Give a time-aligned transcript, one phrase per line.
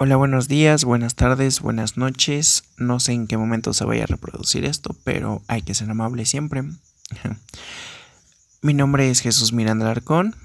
[0.00, 2.62] Hola, buenos días, buenas tardes, buenas noches.
[2.76, 6.24] No sé en qué momento se vaya a reproducir esto, pero hay que ser amable
[6.24, 6.62] siempre.
[8.62, 10.36] Mi nombre es Jesús Miranda Alarcón.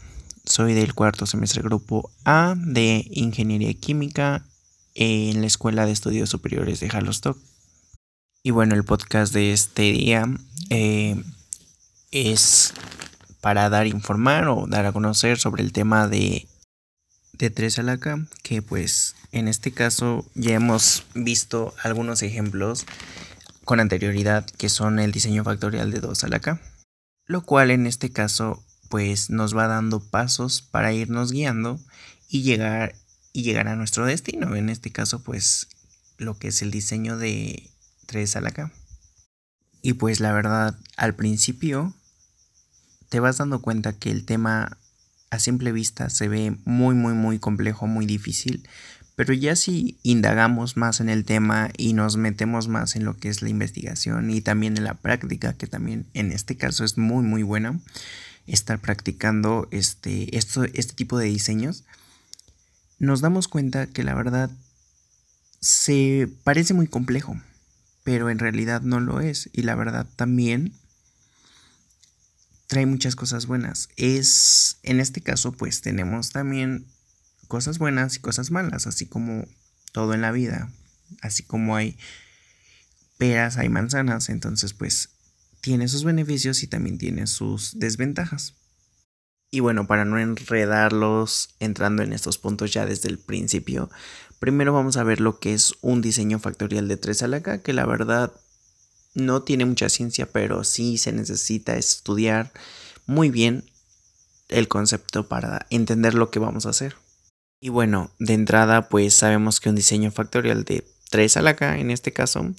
[0.44, 4.44] Soy del cuarto semestre grupo A de Ingeniería Química
[4.96, 7.38] en la Escuela de Estudios Superiores de Halostock.
[8.42, 10.26] Y bueno, el podcast de este día
[10.72, 11.24] eh,
[12.10, 12.74] es
[13.40, 16.48] para dar informar o dar a conocer sobre el tema de
[17.44, 22.86] de 3 a la K, que pues en este caso ya hemos visto algunos ejemplos
[23.66, 26.62] con anterioridad que son el diseño factorial de 2 a la K,
[27.26, 31.82] lo cual en este caso pues nos va dando pasos para irnos guiando
[32.30, 32.96] y llegar
[33.34, 35.68] y llegar a nuestro destino, en este caso pues
[36.18, 37.70] lo que es el diseño de
[38.06, 38.72] 3 a la K.
[39.82, 41.94] Y pues la verdad, al principio
[43.10, 44.78] te vas dando cuenta que el tema
[45.34, 48.68] a simple vista se ve muy muy muy complejo, muy difícil,
[49.16, 53.30] pero ya si indagamos más en el tema y nos metemos más en lo que
[53.30, 57.24] es la investigación y también en la práctica, que también en este caso es muy
[57.24, 57.80] muy buena,
[58.46, 61.84] estar practicando este, esto, este tipo de diseños,
[63.00, 64.52] nos damos cuenta que la verdad
[65.60, 67.42] se parece muy complejo,
[68.04, 69.50] pero en realidad no lo es.
[69.54, 70.74] Y la verdad también
[72.74, 73.88] trae muchas cosas buenas.
[73.98, 76.88] Es, en este caso, pues tenemos también
[77.48, 79.46] cosas buenas y cosas malas, así como
[79.92, 80.72] todo en la vida,
[81.22, 82.00] así como hay
[83.20, 85.10] peras, hay manzanas, entonces pues
[85.62, 88.56] tiene sus beneficios y también tiene sus desventajas.
[89.52, 93.92] Y bueno, para no enredarlos entrando en estos puntos ya desde el principio,
[94.40, 97.62] primero vamos a ver lo que es un diseño factorial de 3 a la K,
[97.62, 98.34] que la verdad
[99.14, 102.52] no tiene mucha ciencia, pero sí se necesita estudiar
[103.06, 103.66] muy bien
[104.50, 106.96] el concepto para entender lo que vamos a hacer.
[107.60, 111.78] Y bueno, de entrada pues sabemos que un diseño factorial de 3 a la K
[111.78, 112.54] en este caso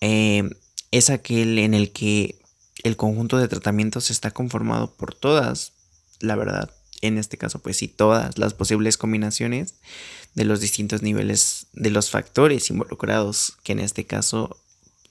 [0.00, 0.50] eh,
[0.90, 2.38] es aquel en el que
[2.82, 5.72] el conjunto de tratamientos está conformado por todas,
[6.20, 9.76] la verdad, en este caso pues sí, todas las posibles combinaciones
[10.34, 14.58] de los distintos niveles de los factores involucrados que en este caso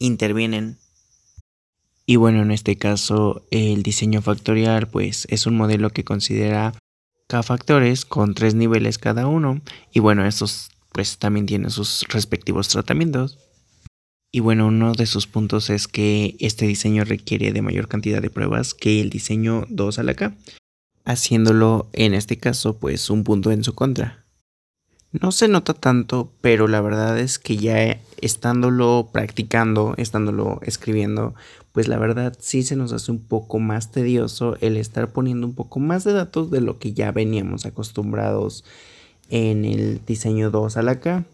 [0.04, 0.78] intervienen.
[2.06, 6.74] Y bueno, en este caso el diseño factorial pues es un modelo que considera
[7.28, 9.62] K factores con tres niveles cada uno
[9.94, 13.40] y bueno, estos pues también tienen sus respectivos tratamientos.
[14.32, 18.30] Y bueno, uno de sus puntos es que este diseño requiere de mayor cantidad de
[18.30, 20.36] pruebas que el diseño 2 a la K,
[21.06, 24.23] haciéndolo en este caso pues un punto en su contra.
[25.14, 31.36] No se nota tanto, pero la verdad es que ya estándolo practicando, estándolo escribiendo,
[31.72, 35.54] pues la verdad sí se nos hace un poco más tedioso el estar poniendo un
[35.54, 38.66] poco más de datos de lo que ya veníamos acostumbrados
[39.30, 41.26] en el diseño 2 a la K.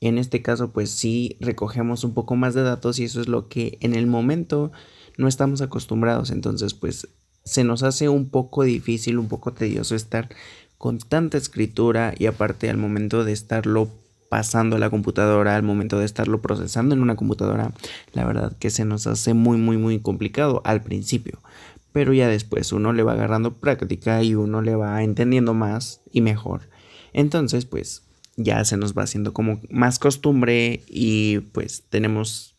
[0.00, 3.48] En este caso, pues sí recogemos un poco más de datos y eso es lo
[3.48, 4.72] que en el momento
[5.18, 6.30] no estamos acostumbrados.
[6.30, 7.08] Entonces, pues
[7.44, 10.30] se nos hace un poco difícil, un poco tedioso estar
[10.78, 13.90] con tanta escritura y aparte al momento de estarlo
[14.28, 17.72] pasando a la computadora, al momento de estarlo procesando en una computadora,
[18.12, 21.38] la verdad que se nos hace muy muy muy complicado al principio.
[21.92, 26.20] Pero ya después uno le va agarrando práctica y uno le va entendiendo más y
[26.20, 26.62] mejor.
[27.12, 28.02] Entonces pues
[28.36, 32.54] ya se nos va haciendo como más costumbre y pues tenemos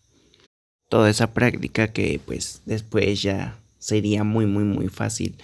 [0.89, 5.35] toda esa práctica que pues después ya sería muy muy muy fácil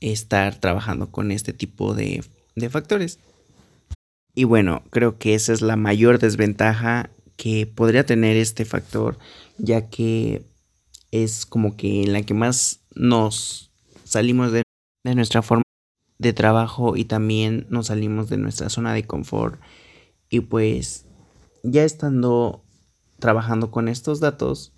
[0.00, 2.24] estar trabajando con este tipo de,
[2.70, 3.18] factores.
[4.34, 9.18] Y bueno, creo que esa es la mayor desventaja que podría tener este factor,
[9.58, 10.42] ya que
[11.10, 13.70] es como que en la que más nos
[14.04, 14.62] salimos de,
[15.04, 15.62] de, nuestra forma
[16.18, 19.60] de trabajo y también nos salimos de nuestra zona de confort.
[20.28, 21.06] Y pues
[21.62, 22.64] ya estando
[23.18, 24.72] trabajando con estos datos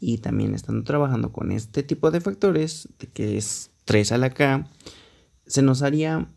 [0.00, 4.70] y también estando trabajando con este tipo de factores, que es 3 a la K,
[5.46, 6.28] se nos haría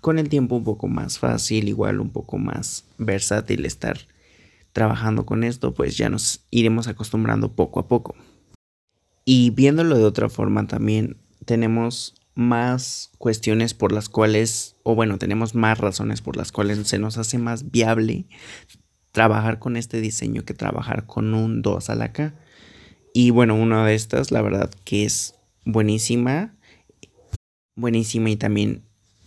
[0.00, 3.98] con el tiempo un poco más fácil, igual un poco más versátil estar
[4.72, 8.14] trabajando con esto, pues ya nos iremos acostumbrando poco a poco.
[9.24, 15.54] Y viéndolo de otra forma también tenemos más cuestiones por las cuales, o bueno, tenemos
[15.54, 18.26] más razones por las cuales se nos hace más viable
[19.12, 22.34] trabajar con este diseño que trabajar con un 2 a la K.
[23.12, 25.34] Y bueno, una de estas, la verdad que es
[25.64, 26.54] buenísima,
[27.76, 28.82] buenísima y también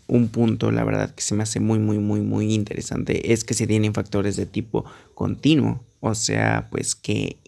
[0.08, 3.54] un punto, la verdad, que se me hace muy, muy, muy, muy interesante es que
[3.54, 4.86] se tienen factores de tipo
[5.16, 7.40] continuo, o sea, pues que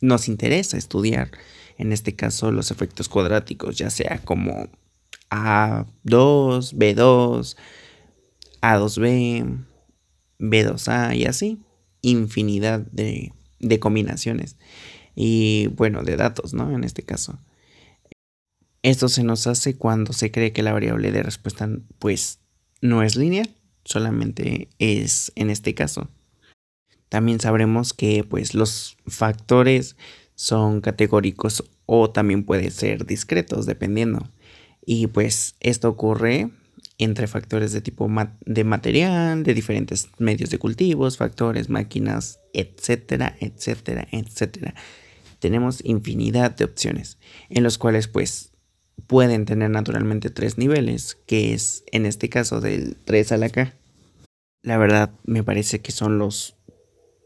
[0.00, 1.30] nos interesa estudiar,
[1.78, 4.68] en este caso, los efectos cuadráticos, ya sea como
[5.30, 7.56] A2, B2,
[8.60, 9.66] A2B,
[10.38, 11.58] B2A y así,
[12.02, 14.56] infinidad de, de combinaciones
[15.14, 16.74] y bueno, de datos, ¿no?
[16.74, 17.38] En este caso.
[18.82, 21.68] Esto se nos hace cuando se cree que la variable de respuesta
[21.98, 22.40] pues
[22.80, 23.50] no es lineal,
[23.84, 26.08] solamente es en este caso.
[27.10, 29.96] También sabremos que pues los factores
[30.34, 34.30] son categóricos o también pueden ser discretos dependiendo.
[34.86, 36.50] Y pues esto ocurre
[36.96, 38.08] entre factores de tipo
[38.46, 44.74] de material, de diferentes medios de cultivos, factores, máquinas, etcétera, etcétera, etcétera.
[45.38, 47.18] Tenemos infinidad de opciones
[47.48, 48.49] en los cuales pues
[49.06, 53.74] pueden tener naturalmente tres niveles, que es en este caso del 3 a la K.
[54.62, 56.56] La verdad me parece que son los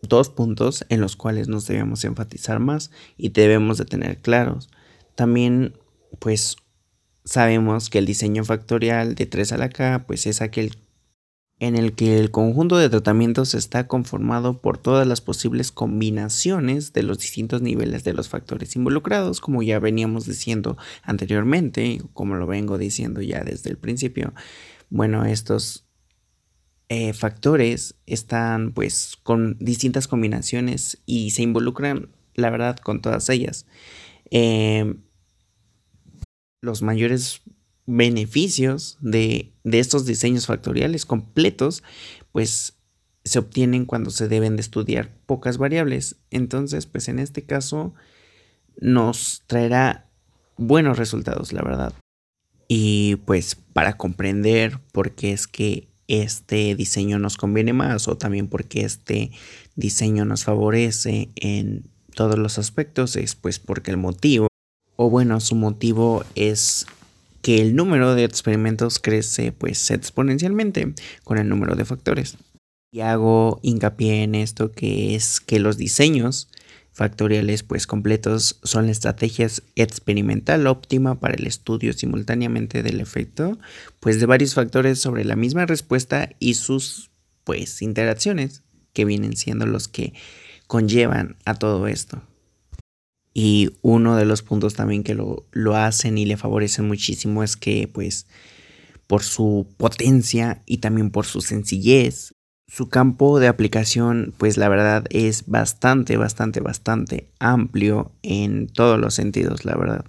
[0.03, 4.69] dos puntos en los cuales nos debemos enfatizar más y debemos de tener claros.
[5.15, 5.75] También
[6.19, 6.57] pues
[7.25, 10.77] sabemos que el diseño factorial de 3 a la K pues es aquel
[11.61, 17.05] en el que el conjunto de tratamientos está conformado por todas las posibles combinaciones de
[17.05, 22.77] los distintos niveles de los factores involucrados, como ya veníamos diciendo anteriormente, como lo vengo
[22.77, 24.35] diciendo ya desde el principio.
[24.91, 25.85] Bueno, estos
[26.89, 33.67] eh, factores están pues con distintas combinaciones y se involucran, la verdad, con todas ellas.
[34.31, 34.97] Eh,
[36.61, 37.43] los mayores
[37.87, 41.83] beneficios de, estos diseños factoriales completos,
[42.33, 42.75] pues
[43.25, 46.17] se obtienen cuando se deben de estudiar pocas variables.
[46.31, 47.95] Entonces, pues en este caso
[48.81, 50.11] nos traerá
[50.57, 51.95] buenos resultados, la verdad.
[52.69, 58.49] Y pues para comprender por qué es que este diseño nos conviene más o también
[58.49, 59.31] porque este
[59.75, 64.49] diseño nos favorece en todos los aspectos es pues porque el motivo
[64.97, 66.87] o bueno su motivo es
[67.45, 70.95] que el número de experimentos crece pues exponencialmente
[71.25, 72.39] con el número de factores.
[72.91, 76.49] Y hago hincapié en esto que es que los diseños
[76.91, 79.47] factoriales pues completos son la estrategia
[79.77, 83.59] experimental óptima para el estudio simultáneamente del efecto
[84.01, 87.11] pues de varios factores sobre la misma respuesta y sus
[87.45, 88.63] pues interacciones
[88.95, 90.15] que vienen siendo los que
[90.67, 92.23] conllevan a todo esto.
[93.35, 97.57] Y uno de los puntos también que lo, lo hacen y le favorecen muchísimo es
[97.57, 98.27] que pues
[99.09, 102.33] por su potencia y también por su sencillez,
[102.69, 109.15] su campo de aplicación pues la verdad es bastante, bastante, bastante amplio en todos los
[109.15, 110.05] sentidos, la verdad.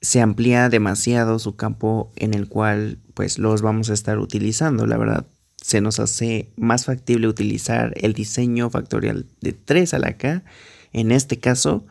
[0.00, 4.96] Se amplía demasiado su campo en el cual pues los vamos a estar utilizando, la
[4.96, 5.26] verdad.
[5.60, 10.44] Se nos hace más factible utilizar el diseño factorial de 3 a la K,
[10.92, 11.84] en este caso,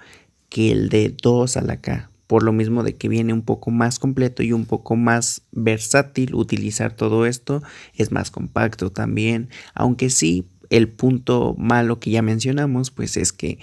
[0.49, 2.11] que el de 2 a la K.
[2.27, 6.35] Por lo mismo de que viene un poco más completo y un poco más versátil
[6.35, 7.63] utilizar todo esto.
[7.93, 9.49] Es más compacto también.
[9.73, 13.59] Aunque sí, el punto malo que ya mencionamos, pues es que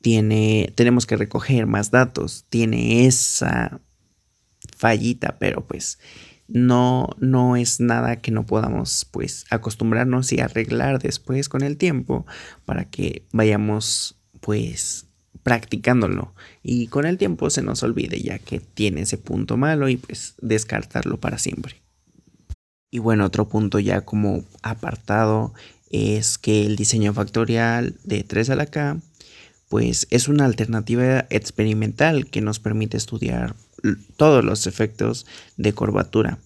[0.00, 2.44] tiene, tenemos que recoger más datos.
[2.48, 3.80] Tiene esa
[4.76, 5.98] fallita, pero pues
[6.46, 12.26] no, no es nada que no podamos pues acostumbrarnos y arreglar después con el tiempo
[12.64, 15.06] para que vayamos pues
[15.44, 19.96] practicándolo y con el tiempo se nos olvide ya que tiene ese punto malo y
[19.96, 21.82] pues descartarlo para siempre.
[22.90, 25.54] Y bueno, otro punto ya como apartado
[25.90, 28.98] es que el diseño factorial de 3 a la K
[29.68, 33.54] pues es una alternativa experimental que nos permite estudiar
[34.16, 35.26] todos los efectos
[35.56, 36.38] de curvatura.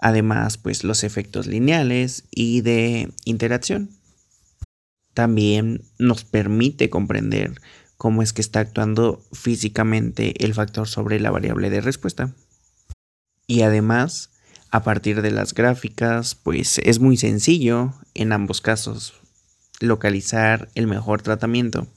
[0.00, 3.90] Además, pues los efectos lineales y de interacción.
[5.14, 7.60] También nos permite comprender
[8.00, 12.32] cómo es que está actuando físicamente el factor sobre la variable de respuesta.
[13.46, 14.30] Y además,
[14.70, 19.20] a partir de las gráficas, pues es muy sencillo en ambos casos
[19.80, 21.88] localizar el mejor tratamiento.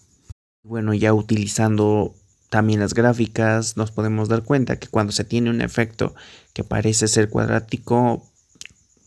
[0.62, 2.14] Bueno, ya utilizando
[2.50, 6.16] también las gráficas, nos podemos dar cuenta que cuando se tiene un efecto
[6.52, 8.30] que parece ser cuadrático,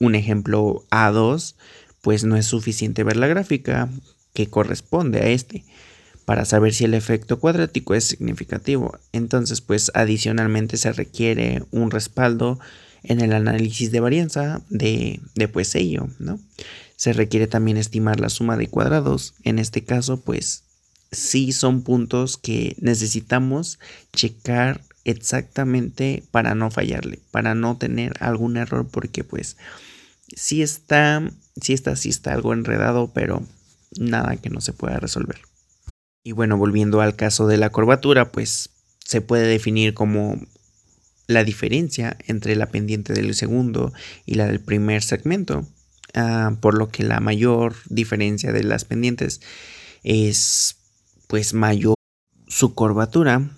[0.00, 1.57] un ejemplo A2,
[2.00, 3.91] pues no es suficiente ver la gráfica
[4.33, 5.67] que corresponde a este
[6.26, 8.99] para saber si el efecto cuadrático es significativo.
[9.12, 12.59] Entonces, pues adicionalmente se requiere un respaldo
[13.04, 16.40] en el análisis de varianza de, de pues ello, ¿no?
[16.97, 19.35] Se requiere también estimar la suma de cuadrados.
[19.45, 20.64] En este caso, pues
[21.12, 23.78] sí son puntos que necesitamos
[24.12, 29.56] checar exactamente para no fallarle, para no tener algún error, porque pues
[30.35, 31.23] sí está,
[31.62, 33.45] sí está, sí está algo enredado, pero
[33.97, 35.38] nada que no se pueda resolver.
[36.26, 40.40] Y bueno, volviendo al caso de la curvatura, pues se puede definir como
[41.28, 43.92] la diferencia entre la pendiente del segundo
[44.25, 45.64] y la del primer segmento.
[46.14, 49.40] ah, por lo que la mayor diferencia de las pendientes
[50.02, 50.78] es
[51.28, 51.95] pues mayor
[52.49, 53.49] su curvatura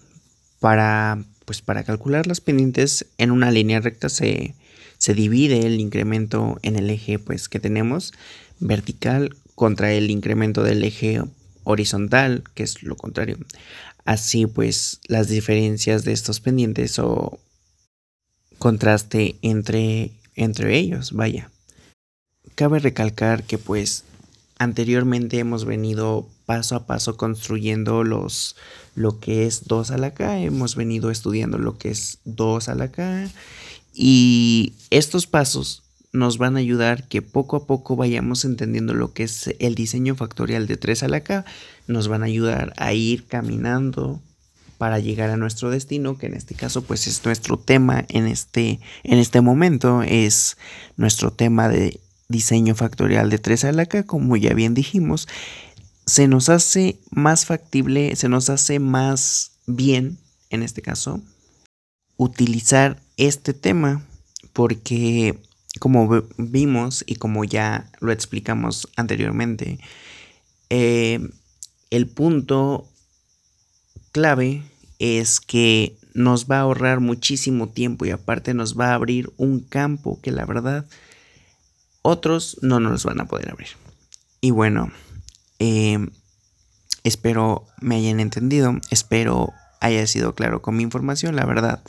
[0.61, 4.55] para pues para calcular las pendientes en una línea recta se,
[4.99, 8.13] se divide el incremento en el eje pues que tenemos
[8.61, 11.23] vertical contra el incremento del eje
[11.69, 13.39] horizontal que es lo contrario.
[14.05, 17.39] Así pues las diferencias de estos pendientes o
[18.59, 21.51] contraste entre entre ellos vaya.
[22.55, 24.05] Cabe recalcar que pues
[24.59, 28.57] anteriormente hemos venido paso a paso construyendo los
[28.95, 32.75] lo que es 2 a la K, hemos venido estudiando lo que es 2 a
[32.75, 33.29] la K
[33.93, 39.25] y estos pasos nos van a ayudar que poco a poco vayamos entendiendo lo que
[39.25, 41.45] es el diseño factorial de 3 a la K,
[41.87, 44.21] nos van a ayudar a ir caminando
[44.79, 48.81] para llegar a nuestro destino, que en este caso pues es nuestro tema en este,
[49.03, 50.57] en este momento, es
[50.97, 55.29] nuestro tema de diseño factorial de 3 a la K, como ya bien dijimos,
[56.07, 61.21] se nos hace más factible, se nos hace más bien, en este caso,
[62.17, 64.03] utilizar este tema
[64.53, 65.39] porque
[65.81, 69.79] como vimos y como ya lo explicamos anteriormente,
[70.71, 71.21] eh,
[71.91, 72.89] el punto
[74.13, 74.63] clave
[74.99, 79.61] es que nos va a ahorrar muchísimo tiempo y aparte nos va a abrir un
[79.61, 80.87] campo que la verdad
[82.03, 83.69] otros no nos van a poder abrir.
[84.41, 84.91] Y bueno,
[85.59, 86.11] em,
[87.05, 91.83] espero me hayan entendido, espero haya sido claro con mi información, la verdad.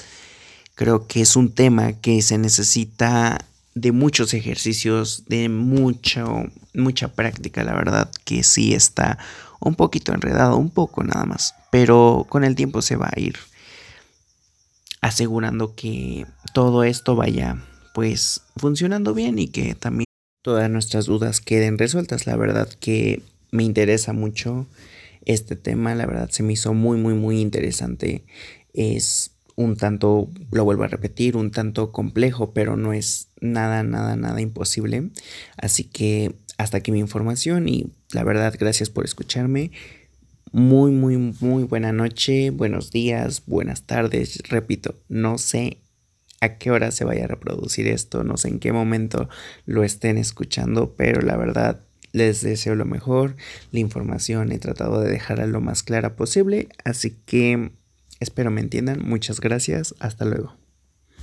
[0.76, 3.46] Creo que es un tema que se necesita
[3.82, 6.44] de muchos ejercicios, de mucho,
[6.74, 9.18] mucha práctica, la verdad que sí está
[9.60, 13.38] un poquito enredado, un poco nada más, pero con el tiempo se va a ir
[15.02, 20.06] asegurando que todo esto vaya pues funcionando bien y que también
[20.44, 22.28] todas nuestras dudas queden resueltas.
[22.28, 24.68] La verdad que me interesa mucho
[25.26, 28.26] este tema, la verdad se me hizo muy, muy, muy interesante.
[28.74, 34.16] Es un tanto, lo vuelvo a repetir, un tanto complejo, pero no es nada, nada,
[34.16, 35.10] nada imposible.
[35.58, 39.72] Así que hasta aquí mi información y la verdad, gracias por escucharme.
[40.54, 44.42] Muy, muy, muy buena noche, buenos días, buenas tardes.
[44.48, 45.80] Repito, no sé
[46.40, 49.28] a qué hora se vaya a reproducir esto, no sé en qué momento
[49.66, 51.82] lo estén escuchando, pero la verdad
[52.14, 53.36] les deseo lo mejor.
[53.74, 57.72] La información he tratado de dejarla lo más clara posible, así que
[58.20, 59.02] espero me entiendan.
[59.04, 60.56] Muchas gracias, hasta luego.